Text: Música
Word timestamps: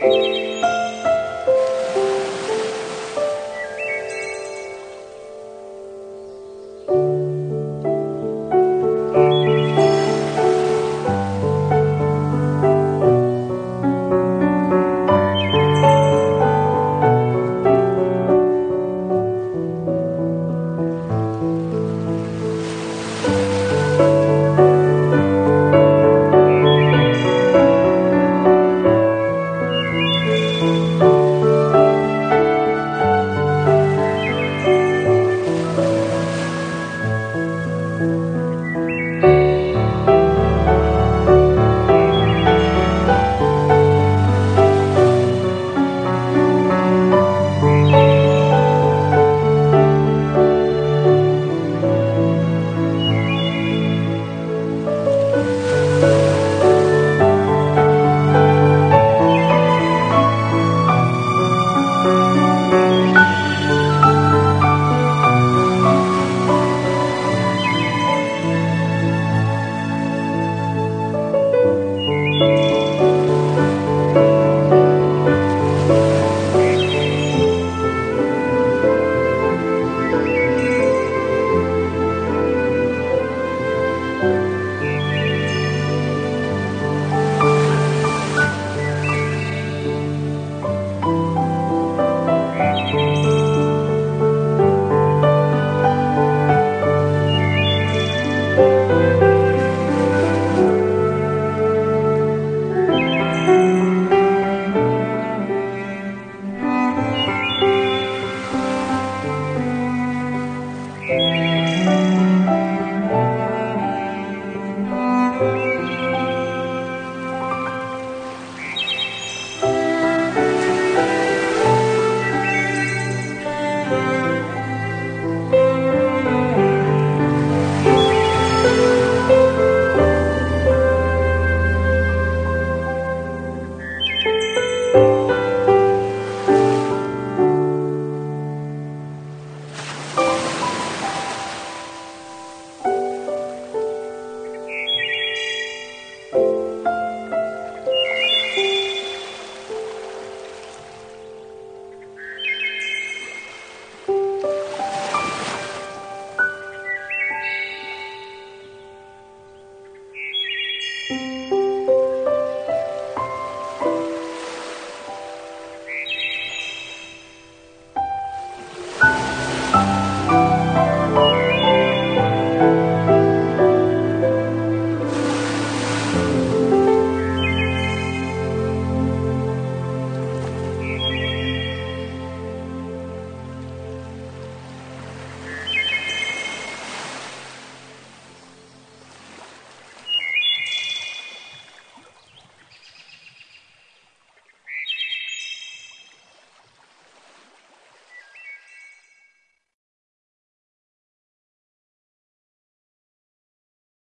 Música 0.00 0.73